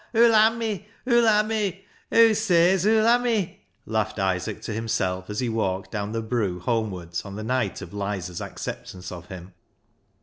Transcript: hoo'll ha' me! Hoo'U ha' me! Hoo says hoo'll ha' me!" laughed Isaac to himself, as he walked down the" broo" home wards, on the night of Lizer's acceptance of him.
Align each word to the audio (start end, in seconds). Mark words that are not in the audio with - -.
hoo'll 0.13 0.33
ha' 0.33 0.49
me! 0.51 0.87
Hoo'U 1.05 1.27
ha' 1.27 1.43
me! 1.47 1.85
Hoo 2.09 2.33
says 2.33 2.85
hoo'll 2.85 3.05
ha' 3.05 3.21
me!" 3.21 3.65
laughed 3.85 4.17
Isaac 4.17 4.59
to 4.63 4.73
himself, 4.73 5.29
as 5.29 5.41
he 5.41 5.47
walked 5.47 5.91
down 5.91 6.11
the" 6.11 6.23
broo" 6.23 6.59
home 6.59 6.89
wards, 6.89 7.23
on 7.23 7.35
the 7.35 7.43
night 7.43 7.83
of 7.83 7.93
Lizer's 7.93 8.41
acceptance 8.41 9.11
of 9.11 9.27
him. 9.27 9.53